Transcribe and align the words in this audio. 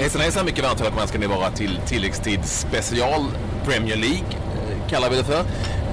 Hejsan 0.00 0.20
hejsan, 0.20 0.44
mycket 0.44 0.64
varmt 0.64 0.80
välkomna 0.80 1.06
ska 1.06 1.18
ni 1.18 1.26
vara 1.26 1.50
till 1.50 1.80
tilläggstid 1.86 2.44
special 2.44 3.24
Premier 3.64 3.96
League 3.96 4.18
eh, 4.18 4.88
kallar 4.90 5.10
vi 5.10 5.16
det 5.16 5.24
för. 5.24 5.44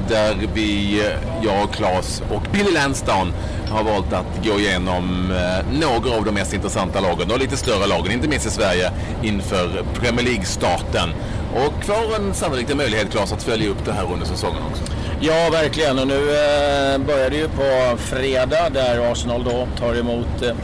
Där 0.10 0.48
vi, 0.54 1.00
eh, 1.00 1.44
jag, 1.44 1.74
Claes 1.74 2.24
och 2.32 2.42
Billy 2.54 2.72
Lansdown 2.72 3.34
har 3.70 3.84
valt 3.84 4.14
att 4.14 4.46
gå 4.46 4.60
igenom 4.60 5.32
eh, 5.32 5.80
några 5.80 6.18
av 6.18 6.26
de 6.26 6.32
mest 6.32 6.54
intressanta 6.54 7.00
lagen 7.00 7.32
och 7.32 7.40
lite 7.40 7.58
större 7.58 7.88
lagen, 7.88 8.12
inte 8.12 8.28
minst 8.28 8.48
i 8.48 8.50
Sverige, 8.50 8.92
inför 9.24 9.84
Premier 10.00 10.26
League-starten. 10.26 11.10
Och 11.56 11.84
får 11.84 12.16
en 12.16 12.34
sannolikt 12.34 12.72
en 12.72 12.78
möjlighet, 12.78 13.12
Claes, 13.12 13.32
att 13.32 13.44
följa 13.44 13.70
upp 13.70 13.86
det 13.86 13.94
här 13.94 14.14
under 14.14 14.26
säsongen 14.26 14.62
också. 14.72 14.84
Ja, 15.20 15.50
verkligen. 15.52 16.00
Och 16.00 16.08
nu 16.08 16.16
eh, 16.16 16.98
börjar 16.98 17.30
det 17.30 17.38
ju 17.38 17.48
på 17.48 17.98
fredag 17.98 18.70
där 18.70 19.12
Arsenal 19.12 19.44
då 19.44 19.68
tar 19.80 19.96
emot 19.96 20.42
eh, 20.42 20.56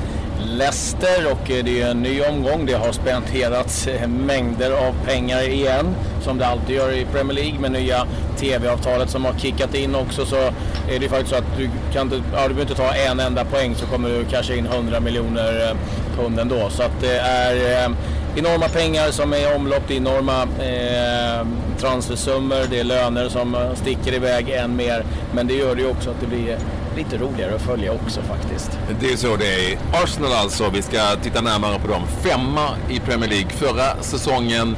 Leicester 0.46 1.32
och 1.32 1.52
eh, 1.52 1.64
det 1.64 1.82
är 1.82 1.92
en 1.92 2.02
ny 2.02 2.22
omgång. 2.22 2.66
Det 2.66 2.74
har 2.74 2.92
spenderats 2.92 3.88
eh, 3.88 4.08
mängder 4.08 4.72
av 4.72 4.96
pengar 5.06 5.50
igen 5.50 5.96
som 6.22 6.38
det 6.38 6.48
alltid 6.48 6.76
gör 6.76 6.92
i 6.92 7.06
Premier 7.06 7.34
League 7.34 7.60
med 7.60 7.72
nya 7.72 8.08
TV-avtalet 8.38 9.10
som 9.10 9.26
har 9.26 9.34
kickat 9.34 9.76
in 9.76 9.96
också 9.96 10.26
så 10.26 10.36
är 10.90 11.00
det 11.00 11.10
faktiskt 11.10 11.30
så 11.30 11.36
att 11.36 11.58
du 11.58 11.70
kan 11.94 12.02
inte, 12.02 12.16
ja, 12.16 12.42
du 12.48 12.54
behöver 12.54 12.62
inte 12.62 12.76
ta 12.76 12.94
en 12.94 13.20
enda 13.20 13.46
poäng 13.46 13.76
så 13.76 13.86
kommer 13.86 14.10
du 14.10 14.26
kanske 14.26 14.56
in 14.56 14.66
100 14.66 15.00
miljoner 15.00 15.70
eh, 15.70 15.78
pund 16.18 16.40
ändå. 16.40 16.70
Så 16.70 16.84
att 16.84 17.02
det 17.02 17.18
är 17.18 17.90
enorma 18.36 18.68
pengar 18.68 19.12
som 19.12 19.34
är 19.34 19.38
i 19.38 19.56
omlopp, 19.56 19.84
det 19.88 19.94
är 19.94 19.98
enorma 19.98 20.42
eh, 20.42 21.48
transfersummor, 21.80 22.68
det 22.70 22.80
är 22.80 22.84
löner 22.84 23.30
som 23.30 23.58
sticker 23.76 24.14
iväg 24.14 24.50
än 24.50 24.76
mer. 24.76 25.06
Men 25.34 25.48
det 25.48 25.54
gör 25.54 25.76
det 25.76 25.82
ju 25.82 25.88
också 25.88 26.10
att 26.10 26.20
det 26.20 26.28
blir 26.28 26.58
lite 26.96 27.18
roligare 27.18 27.56
att 27.56 27.62
följa 27.62 27.92
också 27.92 28.22
faktiskt. 28.22 28.72
Det 29.00 29.14
är 29.14 29.18
så 29.18 29.36
det 29.36 29.72
är. 29.72 29.78
Arsenal 30.04 30.32
alltså, 30.34 30.70
vi 30.70 30.82
ska 30.82 31.16
titta 31.24 31.42
närmare 31.42 31.80
på 31.80 31.88
dem. 31.88 32.02
Femma 32.24 32.70
i 32.90 33.00
Premier 33.00 33.30
League 33.30 33.50
förra 33.50 34.04
säsongen. 34.04 34.76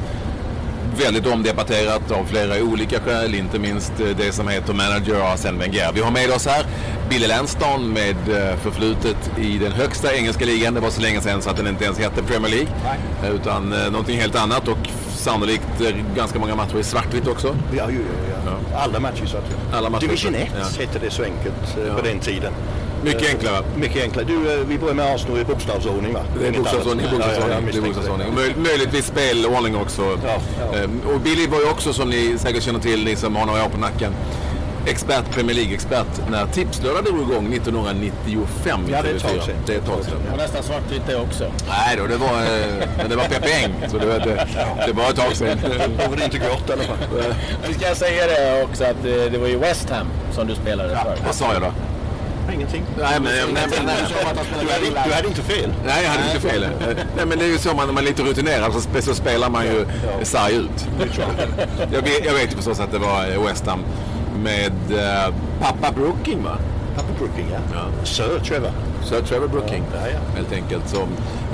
Väldigt 1.06 1.28
omdebatterat 1.28 2.12
av 2.12 2.26
flera 2.26 2.64
olika 2.64 3.00
skäl, 3.00 3.36
inte 3.36 3.60
minst 3.60 4.00
eh, 4.00 4.08
det 4.18 4.32
som 4.32 4.48
heter 4.48 4.74
manager 4.74 5.34
Arsene 5.34 5.60
Wenger. 5.60 5.92
Vi 5.94 6.02
har 6.02 6.12
med 6.12 6.32
oss 6.32 6.48
här 6.48 6.66
Billy 7.10 7.28
Lanston 7.28 7.94
med 7.94 8.16
eh, 8.30 8.58
förflutet 8.58 9.32
i 9.38 9.58
den 9.58 9.72
högsta 9.72 10.16
engelska 10.16 10.46
ligan. 10.46 10.74
Det 10.74 10.80
var 10.80 10.90
så 10.90 11.02
länge 11.02 11.22
sedan 11.22 11.42
så 11.42 11.50
att 11.50 11.58
den 11.58 11.68
inte 11.68 11.86
ens 11.86 12.00
hette 12.00 12.24
Premier 12.24 12.52
League. 12.52 12.70
Nej. 12.84 13.32
Utan 13.32 13.74
eh, 13.74 13.92
någonting 13.92 14.20
helt 14.20 14.36
annat 14.36 14.68
och 14.68 14.78
sannolikt 15.26 15.68
ganska 16.16 16.40
många 16.40 16.56
matcher 16.56 16.78
i 16.80 16.84
svartvitt 16.84 17.28
också. 17.28 17.48
Ja, 17.48 17.84
ja, 17.84 17.90
ja. 18.46 18.52
ja. 18.72 18.78
Alla 18.78 19.00
matcher 19.00 19.24
i 19.24 19.28
svartvitt. 19.28 19.58
Alla 19.74 19.90
matcher 19.90 20.08
Division 20.08 20.36
1 20.36 20.50
ja. 20.56 20.86
hette 20.86 21.00
det 21.00 21.12
så 21.12 21.24
enkelt 21.24 21.78
ja. 21.88 21.96
på 21.96 22.02
den 22.02 22.20
tiden. 22.20 22.54
Mycket 23.04 23.30
enklare. 23.30 23.64
Mycket 23.76 24.04
enklare. 24.04 24.26
Du, 24.26 24.64
vi 24.68 24.78
börjar 24.80 24.94
med 24.94 25.16
Arsenal 25.16 25.40
i 25.40 25.44
bokstavsordning 25.44 26.14
va? 26.14 26.20
Det 26.40 26.48
är 26.48 26.52
bokstavsordning. 26.52 27.06
bokstavsordning. 27.12 27.70
Ja, 27.74 27.82
bokstavsordning. 27.82 28.34
Möj, 28.36 28.54
möjligtvis 28.58 29.06
spelordning 29.06 29.76
också. 29.76 30.02
Ja, 30.02 30.38
ja. 30.60 30.78
Ehm, 30.78 31.02
och 31.14 31.20
Billy 31.20 31.48
var 31.48 31.60
ju 31.60 31.70
också 31.70 31.94
som 31.94 32.10
ni 32.10 32.38
säkert 32.38 32.64
känner 32.64 32.80
till, 32.80 33.06
ni 33.06 33.16
som 33.16 33.36
har 33.36 33.46
några 33.46 33.66
år 33.66 33.70
på 33.70 33.78
nacken, 33.78 34.14
expert, 34.88 35.32
Premier 35.32 35.56
League-expert 35.56 36.30
när 36.30 36.46
Tipslördag 36.48 37.04
drog 37.04 37.22
igång 37.22 37.54
1995 37.54 38.82
Ja, 38.90 39.02
det 39.02 39.10
är 39.10 39.16
ett 39.16 39.22
tag 39.22 39.32
sedan. 39.32 39.56
Det 39.66 39.74
är 39.74 39.78
ett 39.78 39.86
tag 39.86 40.04
sedan. 40.04 40.18
Och 40.32 40.38
nästan 40.38 40.64
svartvitt 40.64 41.02
det 41.08 41.16
också. 41.16 41.52
Nej 41.68 41.98
då, 41.98 42.08
det 42.08 42.18
var, 42.18 42.42
eh, 42.42 43.10
det 43.10 43.16
var 43.16 43.24
Peppe 43.24 43.50
Eng. 43.64 43.74
Så 43.88 43.98
det, 43.98 44.06
det, 44.06 44.48
det 44.88 44.94
var 44.94 45.10
ett 45.10 45.16
tag 45.16 45.36
sedan. 45.36 45.58
Då 45.98 46.10
var 46.10 46.18
det 46.18 46.24
inte 46.24 46.38
grått 46.38 46.70
i 46.70 46.74
alla 46.74 46.84
fall. 46.84 46.98
Vi 47.68 47.74
ska 47.74 47.96
säga 47.96 48.28
det 48.28 48.64
också 48.64 48.84
att 48.84 49.04
det, 49.04 49.30
det 49.30 49.38
var 49.38 49.48
ju 49.48 49.58
West 49.58 49.90
Ham 49.90 50.08
som 50.32 50.48
du 50.48 50.56
spelade 50.56 50.94
ja, 50.94 51.04
för. 51.04 51.26
Vad 51.26 51.36
sa 51.36 51.54
jag 51.54 51.62
då? 51.62 51.72
Ingenting. 52.54 52.84
Nej, 52.98 53.20
men, 53.20 53.24
nej, 53.24 53.44
nej, 53.54 53.80
nej, 53.86 53.96
du, 54.10 54.28
hade, 54.28 55.08
du 55.08 55.14
hade 55.14 55.28
inte 55.28 55.42
fel. 55.42 55.74
Nej, 55.86 56.04
jag 56.04 56.10
hade 56.10 56.36
inte 56.36 56.50
fel. 56.50 56.68
nej, 57.18 57.26
men 57.26 57.40
det 57.40 57.46
är 57.46 57.50
ju 57.50 57.58
så 57.58 57.74
man, 57.74 57.86
när 57.88 57.94
man 57.94 58.04
är 58.04 58.08
lite 58.08 58.24
rutinerad 58.24 58.74
så, 58.74 59.02
så 59.02 59.16
spelar 59.16 59.50
man 59.50 59.66
ju 59.66 59.86
ja. 60.20 60.26
sarg 60.26 60.56
ut. 60.56 60.88
jag, 61.92 62.02
vet, 62.02 62.26
jag 62.26 62.34
vet 62.34 62.52
ju 62.52 62.56
förstås 62.56 62.80
att 62.80 62.92
det 62.92 62.98
var 62.98 63.32
eh, 63.32 63.46
West 63.48 63.68
Ham 63.68 63.84
med 64.46 64.74
uh, 64.92 65.36
pappa 65.60 65.92
Brooking 65.92 66.44
va? 66.44 66.58
Pappa 66.96 67.14
Brooking 67.18 67.48
ja. 67.52 67.60
ja. 67.74 68.06
Sir 68.06 68.40
Trevor. 68.40 68.72
Sir 69.04 69.22
Trevor 69.22 69.48
Brooking. 69.48 69.84
Ja, 69.94 70.10
ja. 70.10 70.20
Helt 70.36 70.54
enkelt. 70.54 70.90
Som, 70.90 71.08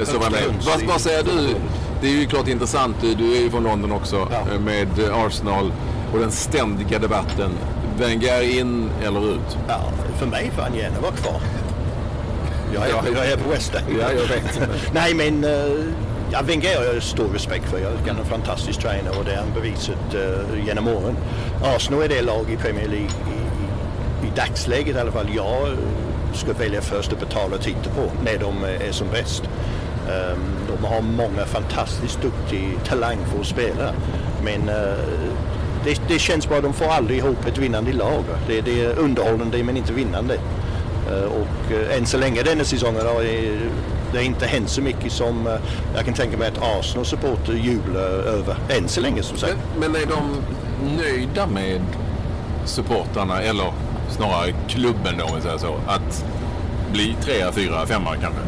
som 0.03 0.19
var 0.19 0.29
med. 0.29 0.43
Vad, 0.65 0.81
vad 0.81 1.01
säger 1.01 1.23
du? 1.23 1.55
Det 2.01 2.07
är 2.07 2.11
ju 2.11 2.25
klart 2.25 2.47
intressant. 2.47 2.95
Du, 3.01 3.37
är 3.37 3.41
ju 3.41 3.49
från 3.49 3.63
London 3.63 3.91
också 3.91 4.27
ja. 4.31 4.59
med 4.59 4.87
Arsenal 5.13 5.71
och 6.13 6.19
den 6.19 6.31
ständiga 6.31 6.99
debatten. 6.99 7.51
Wenger 7.97 8.59
in 8.59 8.89
eller 9.03 9.33
ut? 9.33 9.57
Ja, 9.67 9.79
för 10.19 10.25
mig 10.25 10.51
får 10.55 10.61
han 10.61 10.75
gärna 10.75 10.99
vara 10.99 11.11
kvar. 11.11 11.41
Jag 12.73 12.83
är, 12.83 12.89
ja, 12.89 13.03
jag 13.15 13.31
är 13.31 13.37
på 13.37 13.49
West 13.49 13.73
Ham. 13.73 13.83
Ja, 13.99 14.11
jag 14.11 14.27
vet. 14.27 14.61
Nej, 14.93 15.13
men 15.13 15.45
ja, 16.31 16.41
Wenger 16.41 16.77
har 16.77 16.83
jag 16.83 17.03
stor 17.03 17.27
respekt 17.27 17.65
för. 17.69 17.79
Jag 17.79 18.07
är 18.07 18.19
en 18.19 18.25
fantastisk 18.25 18.79
tränare 18.79 19.17
och 19.19 19.25
det 19.25 19.31
har 19.31 19.37
han 19.37 19.53
bevisat 19.53 20.15
uh, 20.15 20.21
eh, 20.21 20.65
genom 20.65 20.87
åren. 20.87 21.17
Arsenal 21.63 22.03
är 22.03 22.07
det 22.07 22.21
lag 22.21 22.45
i 22.49 22.57
Premier 22.57 22.87
League 22.87 23.09
i, 23.09 24.25
i, 24.25 24.27
i 24.27 24.31
dagsläget 24.35 24.95
i 24.95 24.99
alla 24.99 25.11
fall 25.11 25.27
jag 25.35 25.67
eh, 25.67 25.73
ska 26.33 26.53
välja 26.53 26.81
först 26.81 27.13
att 27.13 27.19
betala 27.19 27.55
och 27.55 27.61
titta 27.61 27.89
på 27.89 28.11
när 28.23 28.37
de 28.37 28.63
eh, 28.63 28.87
är 28.87 28.91
som 28.91 29.07
bäst. 29.09 29.43
Um, 30.01 30.39
de 30.67 30.85
har 30.85 31.01
många 31.01 31.45
fantastiskt 31.45 32.21
duktiga, 32.21 32.79
talangfulla 32.85 33.43
spelare. 33.43 33.93
Men 34.43 34.69
uh, 34.69 34.95
det, 35.83 36.01
det, 36.07 36.19
känns 36.19 36.49
bara, 36.49 36.61
de 36.61 36.73
får 36.73 36.85
aldrig 36.85 37.17
ihop 37.17 37.45
ett 37.47 37.57
vinnande 37.57 37.93
lag. 37.93 38.23
Det, 38.47 38.61
det 38.61 38.81
är 38.81 38.99
underhållande 38.99 39.63
men 39.63 39.77
inte 39.77 39.93
vinnande. 39.93 40.33
Uh, 41.11 41.23
och 41.23 41.71
uh, 41.71 41.97
än 41.97 42.05
så 42.05 42.17
länge 42.17 42.43
denna 42.43 42.63
säsongen 42.63 43.05
har 43.05 43.21
det 44.11 44.17
har 44.17 44.25
inte 44.25 44.45
hänt 44.45 44.69
så 44.69 44.81
mycket 44.81 45.11
som 45.11 45.47
uh, 45.47 45.53
jag 45.95 46.05
kan 46.05 46.13
tänka 46.13 46.37
mig 46.37 46.47
att 46.47 46.79
Arsenal-supporter 46.79 47.53
jublar 47.53 48.01
över. 48.09 48.55
Än 48.69 48.87
så 48.87 49.01
länge 49.01 49.23
som 49.23 49.37
sagt. 49.37 49.57
Men, 49.79 49.91
men 49.91 50.01
är 50.01 50.05
de 50.05 50.41
nöjda 50.97 51.47
med 51.47 51.81
supportrarna 52.65 53.41
eller 53.41 53.73
snarare 54.09 54.53
klubben 54.67 55.17
då 55.17 55.25
om 55.25 55.35
vi 55.35 55.41
säger 55.41 55.57
så? 55.57 55.75
Att 55.87 56.25
bli 56.91 57.15
trea, 57.21 57.51
fyra, 57.51 57.85
femma 57.85 58.15
kanske? 58.15 58.41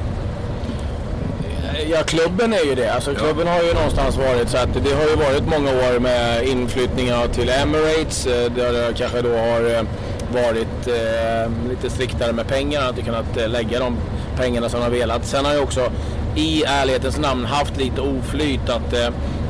Ja, 1.91 2.03
klubben 2.03 2.53
är 2.53 2.65
ju 2.65 2.75
det. 2.75 2.93
Alltså, 2.93 3.15
klubben 3.15 3.47
har 3.47 3.63
ju 3.63 3.73
någonstans 3.73 4.17
varit 4.17 4.49
så 4.49 4.57
att 4.57 4.73
det 4.73 4.93
har 4.93 5.09
ju 5.09 5.15
varit 5.15 5.47
många 5.47 5.71
år 5.71 5.99
med 5.99 6.47
inflyttningar 6.47 7.27
till 7.27 7.49
Emirates 7.49 8.25
eh, 8.25 8.51
där 8.51 8.73
det 8.73 8.93
kanske 8.97 9.21
då 9.21 9.29
har 9.29 9.75
eh, 9.75 9.83
varit 10.33 10.87
eh, 10.87 11.51
lite 11.69 11.89
striktare 11.89 12.33
med 12.33 12.47
pengarna, 12.47 12.89
inte 12.89 13.01
kunnat 13.01 13.37
eh, 13.37 13.47
lägga 13.47 13.79
de 13.79 13.97
pengarna 14.37 14.69
som 14.69 14.79
de 14.79 14.83
har 14.83 14.91
velat. 14.91 15.25
Sen 15.25 15.45
har 15.45 15.53
jag 15.53 15.63
också 15.63 15.91
i 16.35 16.63
ärlighetens 16.63 17.19
namn 17.19 17.45
haft 17.45 17.77
lite 17.77 18.01
oflyt 18.01 18.69
att 18.69 18.93
eh, 18.93 19.09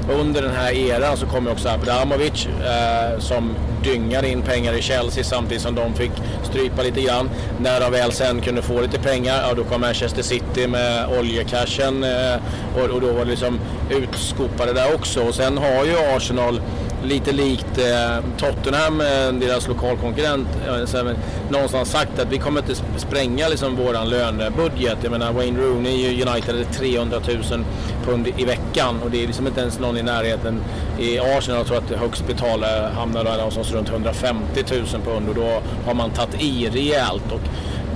under 0.10 0.42
den 0.42 0.52
här 0.52 0.72
eran 0.72 1.18
så 1.18 1.26
kom 1.26 1.48
också 1.48 1.70
Abramovic 1.70 2.46
eh, 2.46 3.20
som 3.20 3.56
dyngar 3.84 4.26
in 4.26 4.42
pengar 4.42 4.74
i 4.74 4.82
Chelsea 4.82 5.24
samtidigt 5.24 5.62
som 5.62 5.76
de 5.76 5.94
fick 5.94 6.12
strypa 6.44 6.82
lite 6.82 7.02
grann. 7.02 7.30
När 7.60 7.80
de 7.80 7.92
väl 7.92 8.12
sen 8.12 8.42
kunde 8.42 8.62
få 8.62 8.82
lite 8.82 9.00
pengar, 9.00 9.42
ja 9.48 9.54
då 9.54 9.64
kom 9.64 9.82
Manchester 9.82 10.22
City 10.22 10.68
med 10.68 11.08
oljecashen 11.20 12.04
eh, 12.04 12.36
och, 12.76 12.90
och, 12.90 13.02
då 13.02 13.12
var 13.12 13.26
det 13.26 13.32
liksom 13.32 13.60
utskopade 13.90 14.74
där 14.74 14.96
också. 14.96 15.22
Och 15.22 15.36
sen 15.36 15.58
har 15.58 15.86
ju 15.86 16.16
Arsenal 16.16 16.62
lite 17.04 17.32
likt 17.32 17.78
eh, 17.78 18.26
Tottenham, 18.38 19.02
eh, 19.02 19.34
deras 19.40 19.68
lokalkonkurrent, 19.68 20.48
eh, 20.68 21.16
någonstans 21.50 21.92
sagt 21.92 22.20
att 22.20 22.32
vi 22.32 22.38
kommer 22.38 22.62
inte 22.62 22.76
spränga 22.98 23.48
liksom 23.48 23.76
våran 23.76 24.10
lönebudget. 24.10 24.98
Jag 25.02 25.12
menar 25.12 25.34
Wayne 25.34 25.60
Rooney 25.60 25.92
i 25.92 26.24
United 26.24 26.56
är 26.60 26.64
300 26.64 27.20
000 27.52 27.66
pund 28.06 28.28
i 28.38 28.46
veckan 28.46 29.02
och 29.04 29.12
det 29.12 29.24
är 29.24 29.28
liksom 29.28 29.48
inte 29.48 29.62
ens 29.62 29.80
någon 29.80 29.98
i 29.98 30.04
närheten. 30.04 30.62
I 31.00 31.20
Arsenal 31.20 31.58
jag 31.58 31.68
tror 31.68 31.78
att 31.78 31.90
det 31.90 31.98
högst 31.98 32.28
betalade 32.28 32.90
hamnar 32.96 33.24
där 33.24 33.38
någonstans 33.38 33.72
runt 33.72 33.90
150 33.90 34.64
000 34.72 34.86
pund 35.06 35.30
och 35.30 35.36
då 35.36 35.62
har 35.86 35.94
man 35.94 36.10
tagit 36.10 36.42
i 36.42 36.70
rejält. 36.70 37.32
Och 37.32 37.42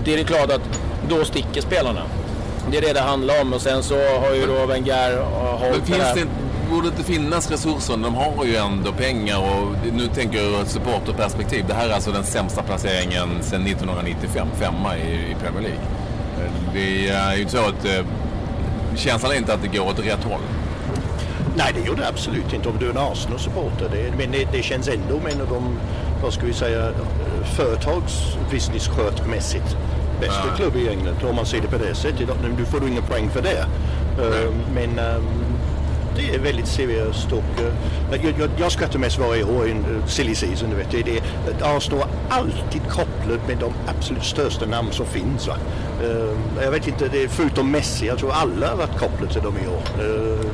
det 0.05 0.19
är 0.19 0.23
klart 0.23 0.51
att 0.51 0.79
då 1.09 1.25
sticker 1.25 1.61
spelarna. 1.61 2.01
Det 2.71 2.77
är 2.77 2.81
det 2.81 2.93
det 2.93 2.99
handlar 2.99 3.41
om 3.41 3.53
och 3.53 3.61
sen 3.61 3.83
så 3.83 3.95
har 3.95 4.33
ju 4.35 4.45
då 4.45 4.65
Wenger 4.65 5.17
hållit 5.57 5.87
det 5.87 5.93
här 5.93 6.27
borde 6.69 6.87
inte 6.87 7.03
finnas 7.03 7.51
resurser. 7.51 7.97
De 7.97 8.15
har 8.15 8.45
ju 8.45 8.55
ändå 8.55 8.91
pengar 8.91 9.37
och 9.37 9.75
nu 9.93 10.07
tänker 10.07 10.37
jag 10.37 10.45
ur 10.51 10.61
ett 10.61 10.69
supporterperspektiv. 10.69 11.65
Det 11.67 11.73
här 11.73 11.89
är 11.89 11.93
alltså 11.93 12.11
den 12.11 12.23
sämsta 12.23 12.63
placeringen 12.63 13.29
sedan 13.41 13.67
1995, 13.67 14.47
femma 14.59 14.97
i, 14.97 15.35
Premier 15.43 15.61
League. 15.61 15.79
Det 16.73 17.09
är 17.09 17.35
ju 17.35 17.47
så 17.47 17.57
att 17.57 17.85
eh, 17.85 18.05
känslan 18.95 19.31
är 19.31 19.35
inte 19.35 19.53
att 19.53 19.61
det 19.61 19.67
går 19.77 19.87
åt 19.87 19.99
rätt 19.99 20.23
håll. 20.23 20.41
Nej, 21.55 21.73
det 21.75 21.81
gör 21.87 21.95
det 21.95 22.07
absolut 22.07 22.53
inte 22.53 22.69
om 22.69 22.75
du 22.79 22.85
är 22.85 22.89
en 22.89 22.97
Arsenal-supporter. 22.97 23.89
Det, 23.91 24.13
men 24.17 24.31
det, 24.31 24.47
det, 24.51 24.63
känns 24.63 24.87
ändå 24.87 25.19
med 25.23 25.33
en 25.33 25.41
av 25.41 25.47
de, 25.47 25.79
vad 26.23 26.33
ska 26.33 26.45
vi 26.45 26.53
säga, 26.53 26.91
företagsbusiness-skötmässigt 27.55 29.75
bästa 30.19 30.47
ja. 30.49 30.55
klubb 30.55 30.75
i 30.75 30.89
England 30.89 31.15
om 31.29 31.35
man 31.35 31.45
ser 31.45 31.61
det 31.61 31.67
på 31.67 31.77
det 31.77 31.95
sättet. 31.95 32.29
Nu 32.57 32.65
får 32.65 32.79
du 32.79 32.87
inga 32.87 33.01
poäng 33.01 33.29
för 33.29 33.41
det. 33.41 33.65
Uh, 34.19 34.53
men 34.73 34.99
um, 34.99 35.46
det 36.17 36.35
är 36.35 36.39
väldigt 36.39 36.67
seriöst 36.67 37.31
och 37.31 37.61
uh, 37.61 37.73
jag, 38.11 38.33
jag, 38.39 38.49
jag 38.57 38.71
skrattar 38.71 38.99
mest 38.99 39.19
varje 39.19 39.43
år 39.43 39.67
i 39.67 39.71
en 39.71 39.85
uh, 39.85 40.05
silly 40.05 40.35
season. 40.35 40.69
Du 40.69 40.75
vet. 40.75 40.91
Det, 40.91 41.03
det, 41.03 41.21
Arsenal 41.65 41.99
är 41.99 42.07
alltid 42.29 42.81
kopplat 42.89 43.47
med 43.47 43.57
de 43.57 43.73
absolut 43.87 44.23
största 44.23 44.65
namn 44.65 44.91
som 44.91 45.05
finns. 45.05 45.47
Va? 45.47 45.55
Uh, 46.03 46.63
jag 46.63 46.71
vet 46.71 46.87
inte, 46.87 47.07
det 47.07 47.23
är 47.23 47.27
förutom 47.27 47.71
Messi, 47.71 48.07
jag 48.07 48.17
tror 48.17 48.31
alla 48.31 48.69
har 48.69 48.75
varit 48.75 48.99
kopplade 48.99 49.33
till 49.33 49.41
dem 49.41 49.55
i 49.65 49.67
år. 49.67 50.05
Uh, 50.05 50.45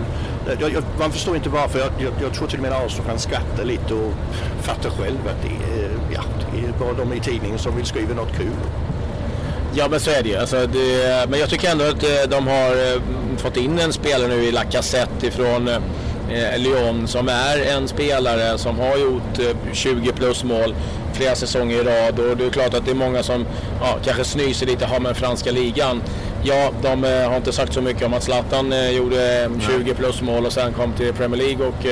jag, 0.59 0.71
jag, 0.71 0.83
man 0.99 1.11
förstår 1.11 1.35
inte 1.35 1.49
varför. 1.49 1.79
Jag, 1.79 2.13
jag, 2.21 2.33
tror 2.33 2.47
till 2.47 2.59
och 2.59 2.63
med 2.63 2.73
Arsenal 2.73 3.07
kan 3.07 3.19
skratta 3.19 3.63
lite 3.63 3.93
och 3.93 4.13
fatta 4.61 4.89
själv 4.89 5.27
att 5.27 5.41
det 5.41 5.81
är, 5.81 5.89
ja, 6.13 6.21
det 6.51 6.67
är 6.67 6.73
bara 6.79 6.93
de 6.93 7.13
i 7.13 7.19
tidningen 7.19 7.59
som 7.59 7.75
vill 7.75 7.85
skriva 7.85 8.13
något 8.13 8.37
kul. 8.37 8.53
Ja 9.75 9.87
men 9.87 9.99
så 9.99 10.11
är 10.11 10.23
det 10.23 10.29
ju. 10.29 10.35
Alltså, 10.35 10.67
det, 10.67 11.29
men 11.29 11.39
jag 11.39 11.49
tycker 11.49 11.71
ändå 11.71 11.85
att 11.85 12.03
eh, 12.03 12.29
de 12.29 12.47
har 12.47 12.71
eh, 12.71 13.01
fått 13.37 13.57
in 13.57 13.79
en 13.79 13.93
spelare 13.93 14.27
nu 14.27 14.43
i 14.43 14.51
Lacazette 14.51 15.27
ifrån 15.27 15.67
eh, 15.67 16.57
Lyon 16.57 17.07
som 17.07 17.29
är 17.29 17.75
en 17.75 17.87
spelare 17.87 18.57
som 18.57 18.79
har 18.79 18.97
gjort 18.97 19.55
20 19.73 20.11
plus 20.11 20.43
mål 20.43 20.75
flera 21.13 21.35
säsonger 21.35 21.75
i 21.75 21.83
rad 21.83 22.19
och 22.19 22.37
det 22.37 22.45
är 22.45 22.49
klart 22.49 22.73
att 22.73 22.85
det 22.85 22.91
är 22.91 22.95
många 22.95 23.23
som 23.23 23.45
ja, 23.81 23.97
kanske 24.05 24.23
snyser 24.23 24.65
lite, 24.65 24.85
har 24.85 24.99
med 24.99 25.17
franska 25.17 25.51
ligan. 25.51 26.01
Ja, 26.43 26.71
de 26.81 27.03
har 27.03 27.35
inte 27.35 27.51
sagt 27.51 27.73
så 27.73 27.81
mycket 27.81 28.05
om 28.05 28.13
att 28.13 28.23
Zlatan 28.23 28.73
gjorde 28.95 29.49
20 29.77 29.93
plus 29.93 30.21
mål 30.21 30.45
och 30.45 30.53
sen 30.53 30.73
kom 30.73 30.93
till 30.93 31.13
Premier 31.13 31.41
League 31.41 31.67
och 31.67 31.85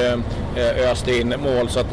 öste 0.91 1.19
in 1.19 1.35
mål. 1.43 1.69
Så 1.69 1.79
att 1.79 1.85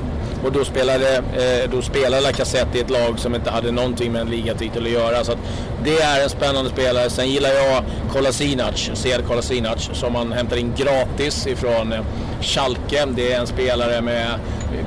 och 0.44 0.52
då 0.52 0.64
spelade, 0.64 1.16
eh, 1.16 1.70
då 1.70 1.82
spelade 1.82 2.22
Lacazette 2.22 2.78
i 2.78 2.80
ett 2.80 2.90
lag 2.90 3.18
som 3.18 3.34
inte 3.34 3.50
hade 3.50 3.72
någonting 3.72 4.12
med 4.12 4.20
en 4.20 4.30
ligatitel 4.30 4.86
att 4.86 4.92
göra. 4.92 5.24
Så 5.24 5.32
att 5.32 5.38
det 5.84 6.00
är 6.00 6.22
en 6.22 6.30
spännande 6.30 6.70
spelare. 6.70 7.10
Sen 7.10 7.28
gillar 7.28 7.50
jag 7.50 7.82
Kolasinac, 8.12 8.90
Sead 8.94 9.26
Kolasinac, 9.26 9.90
som 9.92 10.12
man 10.12 10.32
hämtar 10.32 10.56
in 10.56 10.72
gratis 10.76 11.46
ifrån 11.46 11.92
eh, 11.92 12.00
Schalke. 12.40 13.06
Det 13.06 13.32
är 13.32 13.40
en 13.40 13.46
spelare 13.46 14.00
med, 14.00 14.26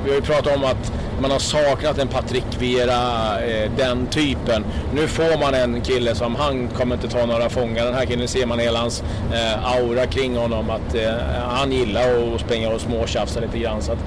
vi 0.04 0.10
har 0.10 0.16
ju 0.16 0.22
pratat 0.22 0.56
om 0.56 0.64
att 0.64 0.92
man 1.22 1.30
har 1.30 1.38
saknat 1.38 1.98
en 1.98 2.08
Patrick 2.08 2.44
Vera, 2.58 3.40
eh, 3.40 3.70
den 3.76 4.06
typen. 4.06 4.64
Nu 4.94 5.08
får 5.08 5.40
man 5.40 5.54
en 5.54 5.80
kille 5.80 6.14
som, 6.14 6.34
han 6.34 6.68
kommer 6.68 6.94
inte 6.94 7.08
ta 7.08 7.26
några 7.26 7.48
fångar. 7.48 7.84
Den 7.84 7.94
här 7.94 8.06
killen 8.06 8.28
ser 8.28 8.46
man 8.46 8.58
hela 8.58 8.78
hans 8.78 9.02
eh, 9.32 9.74
aura 9.76 10.06
kring 10.06 10.36
honom, 10.36 10.70
att 10.70 10.94
eh, 10.94 11.12
han 11.48 11.72
gillar 11.72 12.34
att 12.34 12.40
springa 12.40 12.70
och 12.70 12.80
småtjafsa 12.80 13.40
lite 13.40 13.58
grann. 13.58 13.82
Så 13.82 13.92
att, 13.92 13.98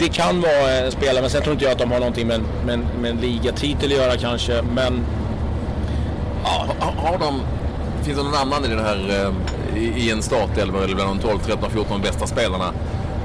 det 0.00 0.08
kan 0.08 0.40
vara 0.40 0.72
en 0.72 0.92
spelare, 0.92 1.20
men 1.20 1.30
sen 1.30 1.42
tror 1.42 1.52
inte 1.52 1.64
jag 1.64 1.72
att 1.72 1.78
de 1.78 1.90
har 1.90 1.98
någonting 1.98 2.26
med, 2.26 2.40
med, 2.66 2.80
med 3.00 3.10
en 3.10 3.16
ligatitel 3.16 3.92
att 3.92 3.98
göra 3.98 4.16
kanske. 4.16 4.62
Men 4.62 5.06
ja, 6.44 6.66
har 6.96 7.18
de, 7.18 7.40
finns 8.04 8.18
det 8.18 8.24
någon 8.24 8.34
annan 8.34 8.64
i 8.64 8.68
den 8.68 8.78
här 8.78 9.24
eh, 9.26 9.32
i 9.98 10.10
en 10.10 10.22
startelva 10.22 10.84
eller 10.84 10.94
bland 10.94 11.20
de 11.20 11.28
12, 11.28 11.38
13, 11.38 11.70
14 11.70 12.00
bästa 12.00 12.26
spelarna 12.26 12.72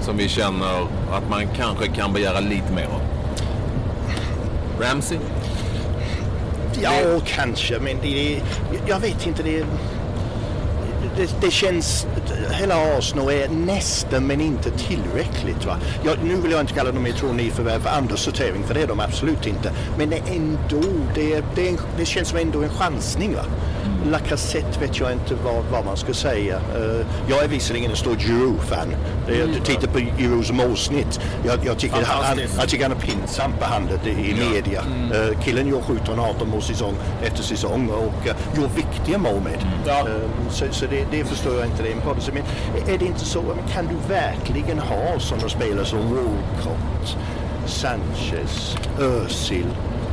som 0.01 0.17
vi 0.17 0.29
känner 0.29 0.87
att 1.11 1.29
man 1.29 1.47
kanske 1.57 1.87
kan 1.87 2.13
begära 2.13 2.39
lite 2.39 2.73
mer 2.73 2.85
av? 2.85 3.01
Ramsey? 4.81 5.17
Ja, 6.81 6.91
det... 6.91 7.21
kanske, 7.25 7.79
men 7.79 7.97
det, 8.01 8.41
jag 8.87 8.99
vet 8.99 9.27
inte. 9.27 9.43
Det, 9.43 9.65
det, 11.17 11.35
det, 11.41 11.51
känns, 11.51 12.07
hela 12.53 12.97
Arsenal 12.97 13.29
är 13.29 13.49
nästan 13.49 14.27
men 14.27 14.41
inte 14.41 14.71
tillräckligt. 14.71 15.65
Va? 15.65 15.77
Jag, 16.03 16.17
nu 16.23 16.35
vill 16.35 16.51
jag 16.51 16.61
inte 16.61 16.73
kalla 16.73 16.91
dem 16.91 17.05
förvärv 17.51 17.79
för 17.79 17.89
andrasortering, 17.89 18.63
för 18.63 18.73
det 18.73 18.81
är 18.81 18.87
de 18.87 18.99
absolut 18.99 19.47
inte. 19.47 19.71
Men 19.97 20.09
det 20.09 20.15
är 20.15 20.35
ändå, 20.35 20.87
det, 21.15 21.43
det, 21.55 21.77
det 21.97 22.05
känns 22.05 22.27
som 22.27 22.37
ändå 22.37 22.63
en 22.63 22.69
chansning. 22.69 23.35
Va? 23.35 23.43
Lacazette 24.11 24.79
vet 24.79 24.99
jag 24.99 25.11
inte 25.11 25.35
vad, 25.43 25.63
vad 25.71 25.85
man 25.85 25.97
ska 25.97 26.13
säga. 26.13 26.57
Uh, 26.57 27.05
jag 27.29 27.43
är 27.43 27.47
visserligen 27.47 27.91
en 27.91 27.97
stor 27.97 28.15
Giroud-fan. 28.15 28.95
Mm. 29.27 29.39
Jag 29.39 29.65
tittar 29.65 29.87
på 29.87 29.99
Girouds 29.99 30.51
målsnitt. 30.51 31.19
Jag, 31.45 31.65
jag, 31.65 31.77
tycker 31.77 32.03
han, 32.03 32.39
jag 32.57 32.69
tycker 32.69 32.83
han 32.89 32.97
är 32.97 33.01
pinsamt 33.01 33.59
behandlad 33.59 33.99
i, 34.05 34.09
i 34.09 34.35
ja. 34.39 34.49
media. 34.49 34.81
Mm. 34.81 35.11
Uh, 35.11 35.39
killen 35.39 35.67
gör 35.67 35.79
17-18 35.79 36.45
mål 36.45 36.61
säsong 36.61 36.93
efter 37.23 37.43
säsong 37.43 37.89
och 37.89 38.27
uh, 38.27 38.61
gör 38.61 38.67
viktiga 38.75 39.17
mål 39.17 39.41
med. 39.41 39.61
Mm. 39.61 39.73
Ja. 39.85 40.07
Så, 40.49 40.65
så 40.71 40.85
det, 40.85 41.05
det, 41.11 41.25
förstår 41.25 41.55
jag 41.55 41.65
inte. 41.65 41.83
Är, 41.83 41.95
men 42.33 42.43
är 42.93 42.97
det 42.97 43.05
inte 43.05 43.25
så? 43.25 43.41
Kan 43.73 43.87
du 43.87 44.13
verkligen 44.13 44.79
ha 44.79 45.19
sådana 45.19 45.49
spelare 45.49 45.85
som 45.85 45.99
Walcott, 45.99 47.17
Sanchez, 47.65 48.77
Özil 48.99 49.65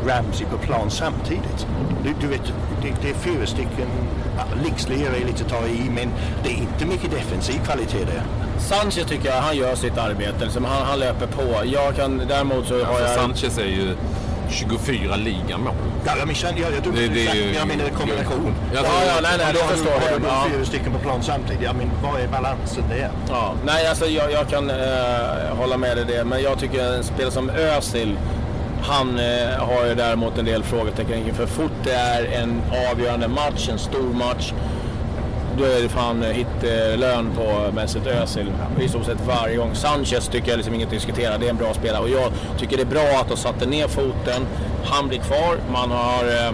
Ramsey 0.07 0.47
på 0.47 0.59
plan 0.59 0.91
samtidigt. 0.91 1.67
Du, 2.05 2.15
du 2.21 2.27
vet, 2.27 2.53
det, 2.83 2.93
det, 3.03 3.11
är 3.11 3.15
fyra 3.15 3.47
stycken, 3.47 3.89
ja, 4.37 4.45
Lixley 4.65 5.05
är 5.05 5.27
lite 5.27 5.45
ta 5.45 5.67
i, 5.67 5.91
men 5.91 6.11
det 6.45 6.49
är 6.51 6.57
inte 6.57 6.87
mycket 6.87 7.11
defensiv 7.11 7.59
kvalitet 7.65 8.05
där. 8.05 8.23
Sanchez 8.59 9.07
tycker 9.09 9.29
jag, 9.29 9.37
han 9.37 9.57
gör 9.57 9.75
sitt 9.75 9.99
arbete. 9.99 10.45
Liksom, 10.45 10.65
han, 10.65 10.87
han 10.87 10.99
löper 10.99 11.27
på. 11.27 11.65
Jag 11.65 11.97
kan, 11.97 12.23
däremot 12.29 12.67
så 12.67 12.85
har 12.85 13.01
jag... 13.01 13.11
Sanchez 13.11 13.59
är 13.59 13.67
ju 13.67 13.97
24 14.53 15.17
ligamål. 15.17 15.75
Ja, 16.05 16.13
jag, 16.19 16.27
menar, 16.27 16.61
jag, 16.61 16.73
jag, 16.73 16.95
det, 16.95 17.09
det, 17.09 17.33
det, 17.33 17.53
jag 17.53 17.69
menar 17.69 17.89
kombination. 17.89 18.55
Ja, 18.75 18.81
ja, 18.85 19.21
nej, 19.23 19.33
nej, 19.39 19.53
det 19.53 19.59
förstår 19.59 19.93
jag. 19.93 20.31
Har 20.31 20.49
du 20.49 20.55
fyra 20.55 20.65
stycken 20.65 20.93
på 20.93 20.99
plan 20.99 21.23
samtidigt, 21.23 21.63
ja, 21.63 21.73
men 21.73 21.91
vad 22.03 22.21
är 22.21 22.29
balansen 22.29 22.85
där? 22.89 23.11
Ja, 23.29 23.55
nej, 23.65 23.87
alltså 23.87 24.07
jag, 24.07 24.33
jag 24.33 24.49
kan 24.49 24.71
uh, 24.71 24.77
hålla 25.57 25.77
med 25.77 25.97
dig 25.97 26.05
det, 26.09 26.25
men 26.25 26.43
jag 26.43 26.59
tycker 26.59 26.95
en 26.95 27.05
spelare 27.05 27.31
som 27.31 27.51
Özil 27.51 28.17
han 28.83 29.19
eh, 29.19 29.59
har 29.59 29.87
ju 29.87 29.95
däremot 29.95 30.39
en 30.39 30.45
del 30.45 30.63
frågetecken 30.63 31.35
för 31.35 31.47
fort. 31.47 31.73
Det 31.85 31.93
är 31.93 32.25
en 32.25 32.63
avgörande 32.93 33.29
match, 33.29 33.69
en 33.69 33.79
stor 33.79 34.15
match, 34.15 34.53
då 35.59 35.65
är 35.65 35.83
det 35.83 35.89
fan 35.89 36.23
eh, 36.23 36.31
hittelön 36.31 37.31
på 37.37 37.73
Mesut 37.75 38.07
Özil. 38.07 38.53
I 38.81 38.89
stort 38.89 39.05
sett 39.05 39.27
varje 39.27 39.57
gång. 39.57 39.75
Sanchez 39.75 40.29
tycker 40.29 40.51
jag 40.51 40.57
liksom 40.57 40.75
inget 40.75 40.87
att 40.87 40.93
diskutera, 40.95 41.39
det 41.39 41.47
är 41.47 41.51
en 41.51 41.57
bra 41.57 41.75
spelare. 41.75 42.03
Och 42.03 42.11
jag 42.11 42.33
tycker 42.59 42.77
det 42.77 42.83
är 42.83 42.87
bra 42.87 43.21
att 43.21 43.29
de 43.29 43.37
satte 43.37 43.67
ner 43.67 43.89
foten. 43.89 44.47
Han 44.85 45.09
blir 45.09 45.19
kvar, 45.19 45.57
man 45.73 45.91
har 45.91 46.25
eh, 46.25 46.53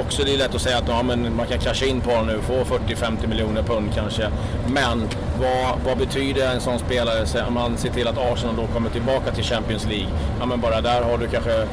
också 0.00 0.24
det 0.24 0.34
är 0.34 0.38
lätt 0.38 0.54
att 0.54 0.60
säga 0.60 0.78
att 0.78 0.88
ja, 0.88 1.02
men 1.02 1.36
man 1.36 1.46
kan 1.46 1.58
casha 1.58 1.86
in 1.86 2.00
på 2.00 2.10
honom 2.10 2.26
nu, 2.26 2.40
få 2.40 2.52
40-50 2.52 3.26
miljoner 3.26 3.62
pund 3.62 3.90
kanske. 3.94 4.30
Men 4.68 5.08
vad, 5.40 5.78
vad 5.86 5.98
betyder 5.98 6.54
en 6.54 6.60
sån 6.60 6.78
spelare 6.78 7.44
om 7.48 7.54
man 7.54 7.76
ser 7.76 7.90
till 7.90 8.08
att 8.08 8.18
Arsenal 8.18 8.56
då 8.56 8.66
kommer 8.66 8.90
tillbaka 8.90 9.32
till 9.32 9.44
Champions 9.44 9.86
League? 9.86 10.08
Ja 10.40 10.46
men 10.46 10.60
bara 10.60 10.80
där 10.80 11.02
har 11.02 11.18
du 11.18 11.28
kanske 11.28 11.66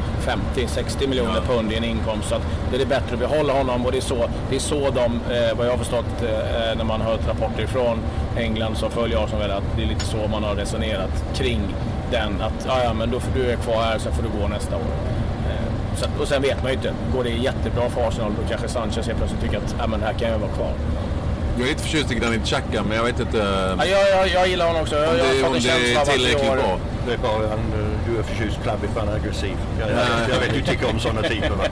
50-60 0.55 1.07
miljoner 1.07 1.41
ja. 1.47 1.53
pund 1.53 1.71
i 1.71 1.75
en 1.75 1.83
inkomst. 1.83 2.29
Så 2.29 2.35
att 2.35 2.41
det 2.71 2.81
är 2.81 2.85
bättre 2.85 3.13
att 3.13 3.19
behålla 3.19 3.53
honom 3.53 3.85
och 3.85 3.91
det 3.91 3.97
är 3.97 4.01
så, 4.01 4.29
det 4.49 4.55
är 4.55 4.59
så 4.59 4.89
de, 4.89 5.03
eh, 5.35 5.57
vad 5.57 5.67
jag 5.67 5.71
har 5.71 5.77
förstått 5.77 6.21
eh, 6.21 6.77
när 6.77 6.83
man 6.83 7.01
har 7.01 7.11
hört 7.11 7.27
rapporter 7.27 7.67
från 7.67 7.99
England 8.37 8.77
som 8.77 8.91
följer 8.91 9.23
Arsenal 9.23 9.41
väl, 9.41 9.51
att 9.51 9.63
det 9.77 9.83
är 9.83 9.87
lite 9.87 10.05
så 10.05 10.27
man 10.27 10.43
har 10.43 10.55
resonerat 10.55 11.23
kring 11.35 11.61
den. 12.11 12.41
Att 12.41 12.65
ja, 12.67 12.83
ja 12.83 12.93
men 12.93 13.11
då 13.11 13.19
får 13.19 13.31
du 13.39 13.51
är 13.51 13.55
kvar 13.55 13.83
här, 13.83 13.99
sen 13.99 14.13
får 14.13 14.23
du 14.23 14.29
gå 14.39 14.47
nästa 14.47 14.75
år. 14.75 15.14
Så, 15.95 16.21
och 16.21 16.27
sen 16.27 16.41
vet 16.41 16.63
man 16.63 16.71
ju 16.71 16.77
inte. 16.77 16.93
Går 17.13 17.23
det 17.23 17.29
jättebra 17.29 17.89
för 17.89 18.07
Arsenal 18.07 18.31
då 18.41 18.47
kanske 18.49 18.67
Sanchez 18.67 19.07
helt 19.07 19.17
plötsligt 19.17 19.41
tycker 19.41 19.57
att 19.57 19.79
äh, 19.79 19.87
men 19.87 20.01
här 20.01 20.13
kan 20.13 20.29
jag 20.31 20.39
vara 20.39 20.51
kvar. 20.51 20.73
Jag 21.57 21.63
är 21.63 21.69
lite 21.69 21.83
förtjust 21.83 22.11
i 22.11 22.15
Granit 22.15 22.45
Xhaka, 22.45 22.83
men 22.83 22.97
jag 22.97 23.03
vet 23.03 23.19
inte... 23.19 23.37
Ja, 23.77 23.85
jag, 23.85 24.09
jag, 24.09 24.27
jag 24.27 24.47
gillar 24.47 24.67
honom 24.67 24.81
också. 24.81 24.95
Om 24.95 25.01
det, 25.01 25.37
jag 25.39 25.47
om 25.47 25.53
det 25.53 25.69
är 25.69 26.05
tillräckligt 26.05 26.53
bra. 26.53 26.79
Det 27.07 27.13
är 27.13 27.17
bara 27.17 27.47
han, 27.49 27.59
du 28.07 28.19
är 28.19 28.23
förtjust 28.23 28.57
klabbig 28.63 28.89
för 28.89 28.99
han 28.99 29.09
är 29.09 29.15
aggressiv. 29.15 29.57
Jag, 29.79 29.89
jag, 29.89 29.97
jag 30.29 30.39
vet 30.39 30.53
du 30.53 30.61
tycker 30.61 30.89
om 30.89 30.99
sådana 30.99 31.21
typer 31.21 31.49
va? 31.49 31.63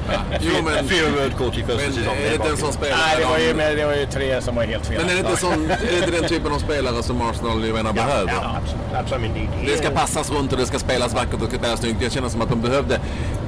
jo, 0.41 0.53
men, 0.65 0.87
Fyra 0.87 1.07
rödkort 1.17 1.57
i 1.57 1.63
första 1.63 1.91
säsongen. 1.91 2.23
Är 2.25 2.29
det 2.29 2.35
inte 2.35 2.49
en 2.49 2.57
sån 2.57 2.73
spelare? 2.73 2.99
Nej, 3.07 3.15
det 3.19 3.25
var, 3.25 3.37
ju, 3.37 3.53
med, 3.53 3.77
det 3.77 3.85
var 3.85 3.93
ju 3.93 4.05
tre 4.05 4.41
som 4.41 4.55
var 4.55 4.63
helt 4.63 4.85
fel. 4.85 4.97
Men 5.01 5.09
är 5.09 5.13
det 5.13 5.19
inte, 5.19 5.37
sån, 5.37 5.71
är 5.71 5.91
det 5.91 5.97
inte 5.97 6.11
den 6.11 6.29
typen 6.29 6.51
av 6.53 6.59
spelare 6.59 7.03
som 7.03 7.21
Arsenal 7.21 7.65
ju 7.65 7.73
menar 7.73 7.93
ja, 7.95 8.03
behöver? 8.03 8.31
Ja, 8.31 8.57
absolut. 8.61 9.31
absolut. 9.33 9.65
Det 9.65 9.77
ska 9.77 9.89
passas 9.89 10.31
runt 10.31 10.51
och 10.51 10.57
det 10.57 10.65
ska 10.65 10.79
spelas 10.79 11.13
vackert 11.13 11.33
och 11.33 11.39
det 11.39 11.47
ska 11.47 11.57
spelas 11.57 11.79
snyggt. 11.79 12.01
Jag 12.01 12.11
känner 12.11 12.29
som 12.29 12.41
att 12.41 12.49
de 12.49 12.61
behövde 12.61 12.99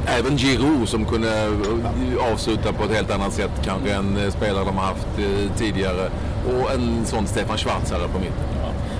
även 0.08 0.38
Giroud 0.38 0.90
som 0.90 1.06
kunde 1.06 1.44
eh, 1.44 2.34
avsluta 2.34 2.74
på 2.74 2.84
ett 2.84 2.92
helt 2.92 3.12
annat 3.12 3.34
sätt 3.34 3.52
kanske 3.64 3.94
än 3.94 4.18
eh, 4.18 4.32
spelare 4.32 4.66
de 4.66 4.78
har 4.78 4.86
haft 4.86 5.08
eh, 5.18 5.58
tidigare. 5.58 6.10
Och 6.48 6.72
en 6.72 7.06
sån 7.06 7.28
Stefan 7.28 7.58
Schwarz 7.58 7.92
här 7.92 8.00
på 8.00 8.20
mitten. 8.20 8.44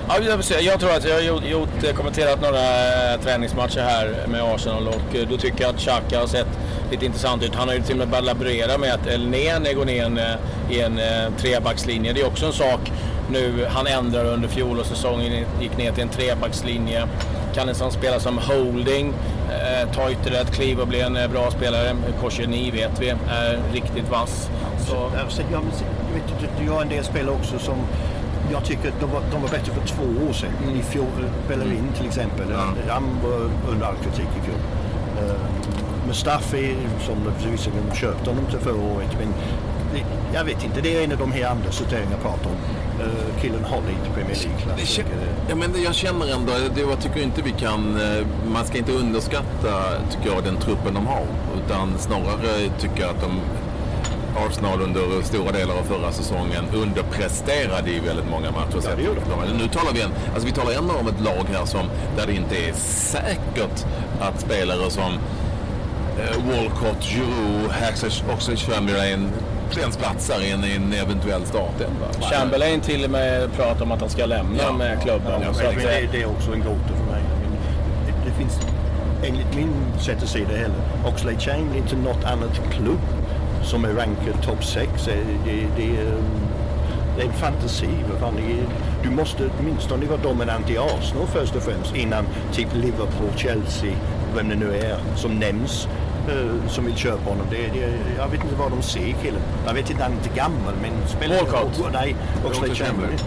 Ja, 0.08 0.58
jag 0.60 0.80
tror 0.80 0.90
att 0.90 1.04
jag 1.04 1.14
har 1.14 1.20
gjort, 1.20 1.44
gjort, 1.44 1.96
kommenterat 1.96 2.40
några 2.42 2.58
träningsmatcher 3.22 3.80
här 3.80 4.26
med 4.28 4.42
Arsenal 4.42 4.88
och 4.88 5.28
då 5.30 5.36
tycker 5.36 5.62
jag 5.62 5.74
att 5.74 5.80
Xhaka 5.80 6.20
har 6.20 6.26
sett 6.26 6.48
lite 6.90 7.06
intressant 7.06 7.42
ut. 7.42 7.54
Han 7.54 7.68
har 7.68 7.74
ju 7.74 7.82
till 7.82 7.92
och 7.92 7.98
med 7.98 8.08
börjat 8.08 8.24
laborera 8.24 8.78
med 8.78 8.94
att 8.94 9.06
El 9.06 9.28
Nene 9.28 9.72
går 9.72 9.84
ner 9.84 10.38
i 10.70 10.80
en 10.80 11.00
trebackslinje. 11.38 12.12
Det 12.12 12.20
är 12.20 12.26
också 12.26 12.46
en 12.46 12.52
sak 12.52 12.92
nu 13.30 13.66
han 13.70 13.86
ändrar 13.86 14.24
under 14.24 14.48
fjolårssäsongen, 14.48 15.46
gick 15.60 15.76
ner 15.76 15.92
till 15.92 16.02
en 16.02 16.08
trebackslinje. 16.08 17.06
Kan 17.54 17.68
en 17.68 17.74
sån 17.74 17.92
spela 17.92 18.20
som 18.20 18.38
holding, 18.38 19.12
eh, 19.50 19.94
ta 19.94 20.10
ytterligare 20.10 20.42
ett 20.42 20.54
kliv 20.54 20.80
och 20.80 20.88
bli 20.88 21.00
en 21.00 21.16
eh, 21.16 21.30
bra 21.30 21.50
spelare. 21.50 21.96
Kosheni 22.20 22.70
vet 22.70 23.00
vi 23.00 23.08
är 23.08 23.60
riktigt 23.72 24.08
vass. 24.10 24.50
Så. 24.86 25.10
Jag, 26.64 26.72
har 26.72 26.82
en 26.82 26.88
del 26.88 27.04
spelare 27.04 27.34
också 27.34 27.58
som 27.58 27.76
jag 28.52 28.64
tycker 28.64 28.92
de 29.00 29.10
var, 29.10 29.20
de 29.32 29.42
var 29.42 29.48
bättre 29.48 29.72
för 29.72 29.86
två 29.86 30.26
år 30.28 30.32
sedan. 30.32 30.50
Mm. 30.62 30.76
I 30.80 30.82
fjol, 30.82 31.30
Bellerin 31.48 31.88
till 31.96 32.06
exempel. 32.06 32.46
Ja. 32.50 32.64
Han 32.88 33.04
var 33.22 33.50
under 33.72 33.86
all 33.86 33.96
kritik 33.96 34.28
i 34.38 34.44
fjol. 34.44 34.58
Uh, 35.24 35.34
Mustafi, 36.06 36.76
som 37.06 37.16
visserligen 37.50 37.94
köpte 37.94 38.30
honom 38.30 38.46
till 38.46 38.58
förra 38.58 38.82
året, 38.96 39.16
men 39.18 39.34
det, 39.94 40.04
jag 40.34 40.44
vet 40.44 40.64
inte, 40.64 40.80
det 40.80 40.96
är 40.96 41.04
en 41.04 41.12
av 41.12 41.18
de 41.18 41.32
här 41.32 41.46
andra 41.50 41.70
sorteringarna 41.70 42.12
jag 42.12 42.22
pratar 42.22 42.50
om. 42.50 42.56
Uh, 43.00 43.40
killen 43.40 43.64
håller 43.64 43.90
inte 43.90 44.10
Premier 44.14 44.36
League-klass. 44.36 45.00
Ja, 45.48 45.54
men 45.54 45.82
jag 45.82 45.94
känner 45.94 46.34
ändå, 46.34 46.52
det, 46.74 46.80
jag 46.80 47.00
tycker 47.00 47.22
inte 47.22 47.42
vi 47.42 47.50
kan, 47.50 48.00
eh, 48.00 48.26
man 48.52 48.66
ska 48.66 48.78
inte 48.78 48.92
underskatta 48.92 49.72
tycker 50.10 50.34
jag, 50.34 50.44
den 50.44 50.56
truppen 50.56 50.94
de 50.94 51.06
har. 51.06 51.26
Utan 51.64 51.98
snarare 51.98 52.70
tycker 52.80 53.00
jag 53.00 53.10
att 53.10 53.20
de 53.20 53.40
Arsenal 54.36 54.80
under 54.82 55.22
stora 55.22 55.52
delar 55.52 55.74
av 55.74 55.82
förra 55.82 56.12
säsongen 56.12 56.64
underpresterade 56.74 57.90
i 57.90 58.00
väldigt 58.00 58.30
många 58.30 58.50
matcher. 58.50 58.80
Ja, 58.84 58.90
det 58.96 59.02
Nu 59.58 59.68
talar 59.68 59.92
vi, 59.92 60.02
en, 60.02 60.10
alltså 60.34 60.46
vi 60.46 60.52
talar 60.52 60.72
ändå 60.72 60.94
om 60.94 61.08
ett 61.08 61.20
lag 61.20 61.44
här 61.52 61.64
som, 61.64 61.86
där 62.16 62.26
det 62.26 62.34
inte 62.34 62.56
är 62.56 62.72
säkert 62.72 63.86
att 64.20 64.40
spelare 64.40 64.90
som 64.90 65.12
eh, 66.18 66.36
Walcott, 66.48 67.02
Giroud, 67.02 67.70
Oxlade-Chamberlain 68.36 69.30
ens 69.74 69.96
platsar 69.96 70.40
i 70.40 70.50
en, 70.50 70.64
i 70.64 70.76
en 70.76 70.92
eventuell 70.92 71.46
startelva. 71.46 72.06
Chamberlain 72.32 72.80
till 72.80 73.04
och 73.04 73.10
med 73.10 73.52
pratar 73.52 73.82
om 73.82 73.92
att 73.92 74.00
han 74.00 74.10
ska 74.10 74.26
lämna 74.26 74.62
ja, 74.62 74.72
med 74.72 75.02
klubben. 75.02 75.42
Ja, 75.42 75.54
så 75.54 75.66
att, 75.66 75.74
det, 75.74 76.08
det, 76.12 76.22
är 76.22 76.26
också 76.26 76.52
en 76.52 76.60
gåta 76.60 76.94
för 76.96 77.12
mig. 77.12 77.22
Det, 78.06 78.30
det 78.30 78.36
finns, 78.38 78.60
enligt 79.24 79.54
min 79.56 79.72
sätt 80.00 80.22
att 80.22 80.28
se 80.28 80.38
det 80.38 80.56
heller, 80.56 80.76
Oxlade 81.06 81.38
Chamberlain 81.38 81.82
inte 81.82 81.96
något 81.96 82.24
annat 82.24 82.60
klubb 82.70 83.00
som 83.64 83.84
är 83.84 83.88
rankad 83.88 84.42
topp 84.42 84.64
6. 84.64 85.04
Det, 85.04 85.12
det, 85.44 85.66
det, 85.76 86.12
det 87.16 87.22
är 87.22 87.26
en 87.26 87.32
fantasi. 87.32 87.88
Du 89.02 89.10
måste 89.10 89.50
åtminstone 89.58 90.06
vara 90.06 90.20
dominant 90.20 90.70
i 90.70 90.78
Arsenal 90.78 91.26
först 91.26 91.56
och 91.56 91.62
främst 91.62 91.96
innan 91.96 92.26
typ 92.52 92.68
Liverpool, 92.74 93.36
Chelsea, 93.36 93.92
vem 94.36 94.48
det 94.48 94.54
nu 94.54 94.76
är 94.76 94.98
som 95.16 95.38
nämns 95.38 95.88
som 96.68 96.84
vill 96.84 96.96
köpa 96.96 97.30
honom. 97.30 97.46
Det, 97.50 97.56
det, 97.56 97.92
jag 98.18 98.28
vet 98.28 98.44
inte 98.44 98.56
vad 98.58 98.70
de 98.70 98.82
ser 98.82 99.14
killen. 99.22 99.40
Jag 99.66 99.74
vet 99.74 99.90
inte, 99.90 100.02
han 100.02 100.12
är 100.12 100.16
inte 100.16 100.36
gammal 100.36 100.74
men 100.82 101.08
spelar... 101.08 101.36
Walcott? 101.36 101.92
Nej, 101.92 102.16
Oxlade 102.44 102.74
Chamberlain 102.74 103.18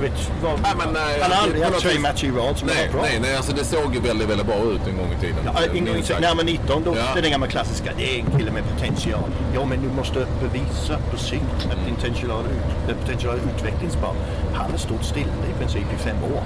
vet, 0.00 0.30
vad, 0.42 0.60
nej, 0.62 0.72
men, 0.78 0.92
nej, 0.92 1.20
han 1.22 1.32
har 1.32 1.42
aldrig 1.42 1.62
haft 1.62 1.80
tre 1.80 1.98
matcher 1.98 2.24
i 2.24 2.30
rad 2.30 2.58
som 2.58 2.68
nej, 2.68 2.88
bra. 2.92 3.02
Nej, 3.02 3.18
nej 3.20 3.36
alltså 3.36 3.52
det 3.52 3.64
såg 3.64 3.94
ju 3.94 4.00
väldigt, 4.00 4.28
väldigt 4.28 4.46
bra 4.46 4.56
ut 4.56 4.86
en 4.88 4.96
gång 4.96 5.12
i 5.18 5.20
tiden. 5.20 5.38
Ja, 5.44 5.52
en 5.74 5.86
gång 5.86 5.96
i 5.96 6.02
tiden. 6.02 6.22
När 6.22 6.34
man 6.34 6.46
19, 6.46 6.84
då, 6.84 6.96
ja. 6.96 7.02
det 7.14 7.20
är 7.20 7.22
den 7.22 7.30
gamla 7.30 7.46
klassiska. 7.46 7.90
Det 7.96 8.14
är 8.14 8.18
en 8.18 8.38
kille 8.38 8.50
med 8.50 8.62
potential. 8.72 9.30
Ja, 9.54 9.64
men 9.64 9.82
du 9.82 9.88
måste 9.88 10.26
bevisa 10.42 10.98
på 11.10 11.18
sikt 11.18 11.58
att 11.70 11.86
din 11.86 11.94
potential 11.94 12.44
är, 12.88 12.94
potential 12.94 13.34
är 13.38 13.56
utvecklingsbar. 13.56 14.14
Han 14.54 14.70
har 14.70 14.78
stått 14.78 15.04
stilla 15.04 15.44
i 15.50 15.58
princip 15.58 15.86
i 15.94 15.98
fem 15.98 16.16
år. 16.34 16.42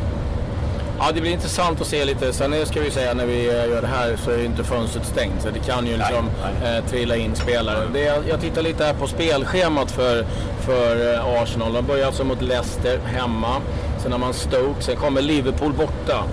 Ja, 1.06 1.12
det 1.12 1.20
blir 1.20 1.32
intressant 1.32 1.80
att 1.80 1.86
se 1.86 2.04
lite. 2.04 2.32
Sen 2.32 2.66
ska 2.66 2.80
vi 2.80 2.90
säga 2.90 3.14
när 3.14 3.26
vi 3.26 3.48
eh, 3.48 3.70
gör 3.70 3.80
det 3.80 3.86
här 3.86 4.16
så 4.16 4.30
är 4.30 4.44
inte 4.44 4.64
fönstret 4.64 5.06
stängt. 5.06 5.42
Så 5.42 5.50
det 5.50 5.58
kan 5.58 5.86
ju 5.86 5.96
liksom 5.96 6.30
eh, 6.64 6.84
trilla 6.84 7.16
in 7.16 7.34
spelare. 7.34 7.88
Det, 7.92 8.22
jag 8.28 8.40
tittar 8.40 8.62
lite 8.62 8.84
här 8.84 8.94
på 8.94 9.06
spelschemat 9.06 9.90
för, 9.90 10.26
för 10.60 11.14
eh, 11.14 11.42
Arsenal. 11.42 11.72
De 11.72 11.86
börjar 11.86 12.06
alltså 12.06 12.24
mot 12.24 12.42
Leicester 12.42 12.98
hemma. 12.98 13.56
Sen 14.02 14.12
har 14.12 14.18
man 14.18 14.34
Stoke. 14.34 14.82
Sen 14.82 14.96
kommer 14.96 15.22
Liverpool 15.22 15.72
borta. 15.72 16.24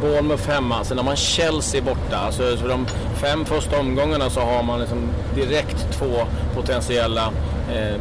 Bournemouth 0.00 0.48
hemma. 0.48 0.84
Sen 0.84 0.98
har 0.98 1.04
man 1.04 1.16
Chelsea 1.16 1.82
borta. 1.82 2.16
Alltså, 2.16 2.56
så 2.56 2.68
de 2.68 2.86
fem 3.14 3.44
första 3.44 3.80
omgångarna 3.80 4.30
så 4.30 4.40
har 4.40 4.62
man 4.62 4.80
liksom 4.80 5.08
direkt 5.34 5.92
två 5.92 6.26
potentiella 6.54 7.32
eh, 7.74 8.00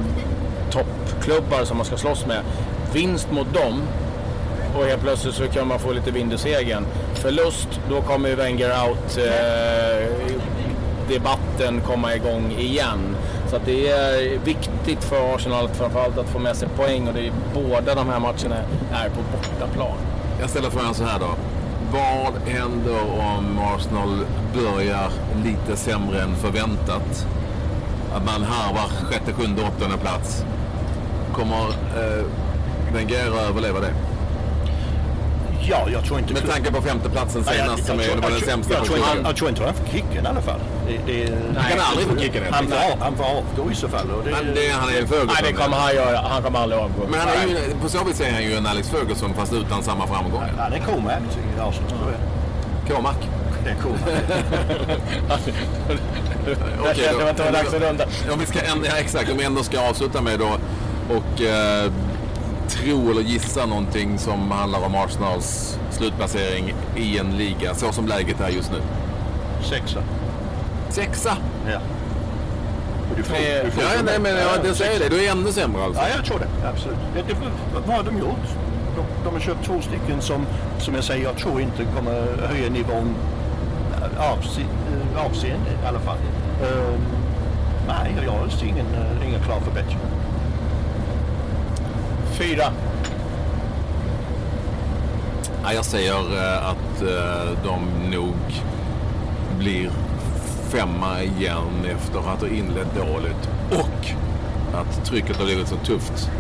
toppklubbar 0.72 1.66
som 1.66 1.78
man 1.78 1.86
ska 1.86 1.98
slåss 1.98 2.26
med. 2.26 2.42
Vinst 2.94 3.32
mot 3.32 3.54
dem 3.54 3.82
och 4.76 4.86
helt 4.86 5.02
plötsligt 5.02 5.36
så 5.36 5.48
kan 5.48 5.68
man 5.68 5.80
få 5.80 5.92
lite 5.92 6.12
vind 6.12 6.34
i 6.34 6.38
segern. 6.38 6.86
Förlust, 7.14 7.68
då 7.90 8.02
kommer 8.02 8.30
ju 8.30 8.36
Wenger 8.36 8.70
out 8.88 9.18
eh, 9.18 10.10
debatten 11.10 11.82
komma 11.82 12.16
igång 12.16 12.52
igen. 12.60 13.16
Så 13.50 13.56
att 13.56 13.66
det 13.66 13.90
är 13.90 14.40
viktigt 14.40 15.04
för 15.04 15.36
Arsenal 15.36 15.70
framförallt 15.70 16.18
att 16.18 16.30
få 16.30 16.40
med 16.40 16.56
sig 16.56 16.68
poäng 16.78 17.08
och 17.08 17.14
det 17.14 17.28
är 17.28 17.34
båda 17.54 17.96
de 17.96 18.10
här 18.10 18.20
matcherna 18.20 18.56
är 18.94 19.10
på 19.10 19.22
bortaplan. 19.32 19.98
Jag 20.40 20.50
ställer 20.50 20.70
frågan 20.70 20.94
så 20.94 21.04
här 21.04 21.20
då. 21.20 21.36
Vad 21.92 22.34
händer 22.54 23.02
om 23.02 23.60
Arsenal 23.60 24.26
börjar 24.54 25.12
lite 25.44 25.78
sämre 25.78 26.22
än 26.22 26.36
förväntat? 26.36 27.28
Att 28.16 28.26
man 28.26 28.44
harvar 28.44 28.88
sjätte, 28.88 29.34
sjunde, 29.34 29.62
åttonde 29.62 29.98
plats. 29.98 30.46
Kommer 31.34 31.68
eh, 31.70 32.26
Wenger 32.94 33.48
överleva 33.50 33.80
det? 33.80 33.94
Ja, 35.70 35.88
jag 35.92 36.06
tror 36.06 36.20
inte... 36.20 36.34
Med 36.34 36.50
tanke 36.50 36.72
på 36.72 36.82
femteplatsen 36.82 37.44
senast 37.44 37.86
som 37.86 37.98
var 37.98 38.30
den 38.30 38.42
sämsta 38.42 38.74
jag, 38.74 38.86
jag, 38.88 39.26
jag 39.26 39.36
tror 39.36 39.50
inte 39.50 39.64
han 39.64 39.74
får 39.74 39.86
kicken 39.86 40.26
i 40.26 40.28
alla 40.28 40.42
fall. 40.42 40.60
Det, 40.88 41.14
det, 41.14 41.34
han 41.58 41.72
kan 41.72 41.80
aldrig 41.80 42.08
få 42.08 42.18
kicken. 42.18 42.44
Han 42.52 42.68
får, 42.68 42.98
han 43.00 43.18
får 43.18 43.24
avgå 43.24 43.72
i 43.72 43.76
så 43.76 43.88
fall. 43.88 44.12
Och 44.12 44.24
det, 44.24 44.32
men 44.32 44.56
det, 44.56 44.70
han 44.70 44.90
är 44.90 44.94
ju 44.94 45.08
Ferguson. 45.08 45.36
Nej, 45.42 45.52
det 45.52 45.54
kommer 45.54 45.78
han 45.78 45.96
göra. 45.96 46.18
Han 46.18 46.44
kommer 46.44 46.60
aldrig 46.60 46.82
avgå. 46.82 47.08
Men 47.10 47.20
han 47.20 47.30
är 47.30 47.48
ju, 47.48 47.58
på 47.82 47.90
så 47.90 48.04
vis 48.04 48.22
är 48.22 48.32
han 48.32 48.44
ju 48.44 48.54
en 48.54 48.66
Alex 48.68 48.90
Ferguson 48.90 49.34
fast 49.34 49.54
utan 49.54 49.84
samma 49.84 50.08
framgång. 50.08 50.44
Ja, 50.58 50.70
det 50.70 50.76
är 50.76 50.82
Comac 50.82 51.14
i 51.58 51.60
Arsenal 51.60 51.90
tror 51.90 52.12
jag. 52.12 52.96
Comac? 52.96 53.16
Det 53.64 53.70
är 53.70 53.76
Comac. 53.76 54.00
jag 56.86 56.96
kände 56.96 57.30
att 57.30 57.38
det 57.38 57.44
var 57.44 57.52
dags 57.52 57.74
att 57.74 57.82
runda. 57.82 58.06
Om 58.34 58.40
vi 58.40 58.46
ska, 58.46 58.60
ja, 58.86 58.98
exakt, 58.98 59.32
om 59.32 59.38
vi 59.38 59.44
ändå 59.44 59.64
ska 59.64 59.90
avsluta 59.90 60.22
med 60.22 60.40
då 60.40 60.58
och 61.10 61.42
eh, 61.42 61.92
tro 62.74 63.12
eller 63.12 63.22
gissa 63.22 63.66
någonting 63.66 64.18
som 64.20 64.52
handlar 64.52 64.86
om 64.86 64.96
Arsenals 64.96 65.80
slutplacering 65.92 66.76
i 66.96 67.18
en 67.18 67.38
liga 67.38 67.76
så 67.76 67.92
som 67.92 68.08
läget 68.08 68.42
är 68.42 68.50
just 68.50 68.72
nu? 68.72 68.78
Sexa. 69.70 70.04
Sexa? 70.90 71.38
Ja. 71.72 71.80
Du 73.18 73.24
får, 73.24 73.66
du 73.66 73.72
får 73.72 73.84
ja, 73.84 73.90
nej, 74.06 74.20
men 74.20 74.36
ja, 74.36 74.50
det 74.64 74.74
säger 74.74 75.00
det. 75.00 75.10
Du 75.10 75.26
är 75.26 75.32
ännu 75.32 75.52
sämre 75.52 75.84
alltså? 75.84 76.02
Ja, 76.02 76.08
jag 76.16 76.26
tror 76.26 76.40
det. 76.40 76.68
Absolut. 76.68 76.98
Det, 77.28 77.36
vad 77.88 77.96
har 77.96 78.04
de 78.04 78.18
gjort? 78.18 78.48
De, 78.96 79.06
de 79.24 79.34
har 79.34 79.40
köpt 79.40 79.66
två 79.66 79.82
stycken 79.82 80.22
som, 80.22 80.46
som 80.80 80.96
jag 80.96 81.04
säger, 81.04 81.24
jag 81.24 81.38
tror 81.38 81.62
inte 81.62 81.86
kommer 81.96 82.48
höja 82.48 82.70
nivån 82.70 83.16
avseende 85.18 85.70
i 85.84 85.86
alla 85.88 86.00
fall. 86.00 86.18
Uh, 86.62 87.00
nej, 87.88 88.16
jag 88.26 88.52
ser 88.52 88.66
ingen, 88.66 88.86
ingen 89.28 89.42
klar 89.42 89.60
förbättring. 89.60 90.00
Fyra. 92.50 92.74
Ja, 95.64 95.74
jag 95.74 95.86
säger 95.86 96.14
eh, 96.14 96.68
att 96.68 97.02
eh, 97.02 97.52
de 97.64 98.10
nog 98.12 98.36
blir 99.58 99.90
femma 100.70 101.22
igen 101.22 101.86
efter 101.96 102.20
att 102.20 102.42
ha 102.42 102.48
inlett 102.48 102.96
dåligt 102.96 103.50
och 103.72 104.08
att 104.76 105.06
trycket 105.06 105.38
har 105.38 105.46
blivit 105.46 105.68
så 105.68 105.76
tufft 105.76 106.32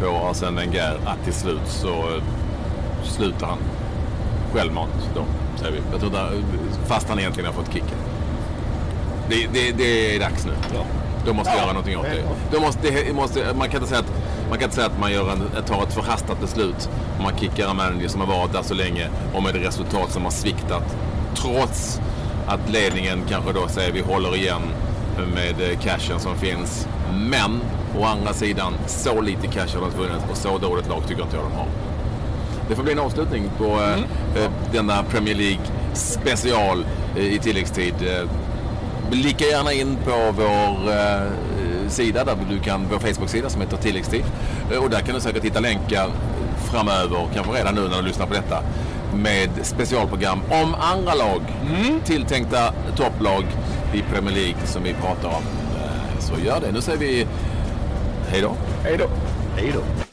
på 0.00 0.06
Arsene 0.06 0.60
Wenger 0.60 1.00
att 1.04 1.24
till 1.24 1.32
slut 1.32 1.66
så 1.66 2.20
slutar 3.04 3.46
han 3.46 3.58
självmant 4.52 5.10
då, 5.14 5.24
säger 5.56 5.72
vi. 5.72 5.78
Jag 5.92 6.00
tror 6.00 6.10
där, 6.10 6.42
fast 6.86 7.08
han 7.08 7.18
egentligen 7.18 7.46
har 7.46 7.62
fått 7.62 7.72
kicken. 7.72 7.98
Det, 9.28 9.48
det, 9.52 9.72
det 9.72 10.16
är 10.16 10.20
dags 10.20 10.46
nu. 10.46 10.52
Ja. 10.74 10.84
De 11.26 11.36
måste 11.36 11.52
ja. 11.52 11.62
göra 11.62 11.72
någonting 11.72 11.98
åt 11.98 12.04
det. 12.04 12.22
De 12.50 12.58
måste, 12.58 13.12
måste, 13.12 13.54
man 13.54 13.68
kan 13.68 13.82
inte 13.82 13.88
säga 13.88 14.00
att 14.00 14.17
man 14.48 14.58
kan 14.58 14.64
inte 14.64 14.74
säga 14.74 14.86
att 14.86 15.00
man 15.00 15.12
gör 15.12 15.32
en, 15.32 15.64
tar 15.66 15.82
ett 15.82 15.94
förhastat 15.94 16.40
beslut 16.40 16.90
om 17.16 17.22
man 17.22 17.38
kickar 17.38 17.70
en 17.70 17.76
manager 17.76 18.08
som 18.08 18.20
har 18.20 18.28
varit 18.28 18.52
där 18.52 18.62
så 18.62 18.74
länge 18.74 19.08
och 19.34 19.42
med 19.42 19.56
ett 19.56 19.62
resultat 19.62 20.12
som 20.12 20.24
har 20.24 20.30
sviktat. 20.30 20.96
Trots 21.34 22.00
att 22.46 22.70
ledningen 22.70 23.22
kanske 23.28 23.52
då 23.52 23.68
säger 23.68 23.92
vi 23.92 24.00
håller 24.00 24.36
igen 24.36 24.62
med 25.34 25.80
cashen 25.80 26.20
som 26.20 26.36
finns. 26.36 26.88
Men 27.12 27.60
å 27.98 28.04
andra 28.04 28.32
sidan, 28.32 28.74
så 28.86 29.20
lite 29.20 29.46
cash 29.46 29.74
har 29.74 29.80
de 29.80 29.90
funnits 29.90 30.24
och 30.30 30.36
så 30.36 30.58
dåligt 30.58 30.88
lag 30.88 31.02
tycker 31.08 31.22
inte 31.22 31.36
jag 31.36 31.44
de 31.44 31.52
har. 31.52 31.66
Det 32.68 32.76
får 32.76 32.82
bli 32.82 32.92
en 32.92 32.98
avslutning 32.98 33.50
på 33.58 33.64
eh, 33.64 33.92
mm. 33.92 34.04
eh, 34.36 34.50
denna 34.72 35.02
Premier 35.02 35.34
League 35.34 35.64
special 35.94 36.84
eh, 37.16 37.34
i 37.34 37.38
tilläggstid. 37.38 37.94
Eh, 38.00 38.30
Blicka 39.10 39.44
gärna 39.44 39.72
in 39.72 39.96
på 40.04 40.32
vår 40.36 40.92
eh, 40.92 41.22
sida 41.90 42.24
där 42.24 42.36
du 42.50 42.58
kan, 42.58 42.86
vår 42.90 42.98
Facebook-sida 42.98 43.50
som 43.50 43.60
heter 43.60 43.76
Tilläggstid. 43.76 44.24
Eh, 44.72 44.82
och 44.84 44.90
där 44.90 45.00
kan 45.00 45.14
du 45.14 45.20
säkert 45.20 45.44
hitta 45.44 45.60
länkar 45.60 46.10
framöver, 46.70 47.28
kanske 47.34 47.52
redan 47.52 47.74
nu 47.74 47.88
när 47.88 47.96
du 47.96 48.02
lyssnar 48.02 48.26
på 48.26 48.34
detta, 48.34 48.62
med 49.14 49.50
specialprogram 49.62 50.40
om 50.50 50.74
andra 50.74 51.14
lag. 51.14 51.42
Mm. 51.68 52.00
Tilltänkta 52.00 52.72
topplag 52.96 53.44
i 53.92 54.02
Premier 54.02 54.34
League 54.34 54.66
som 54.66 54.82
vi 54.82 54.94
pratar 54.94 55.28
om. 55.28 55.42
Eh, 55.82 56.20
så 56.20 56.32
gör 56.44 56.60
det. 56.60 56.72
Nu 56.72 56.80
säger 56.80 56.98
vi 56.98 57.26
hej 58.28 58.40
då. 58.40 58.52
Hej 58.84 58.96
då. 58.98 59.06
Hej 59.56 59.72
då. 59.74 60.07